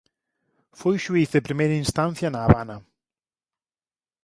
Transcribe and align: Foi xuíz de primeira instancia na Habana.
Foi 0.79 0.95
xuíz 1.05 1.29
de 1.33 1.45
primeira 1.47 1.81
instancia 1.83 2.27
na 2.31 2.39
Habana. 2.43 2.77